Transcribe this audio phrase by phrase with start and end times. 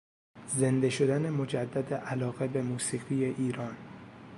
[0.47, 3.77] زنده شدن مجدد علاقه به موسیقی ایران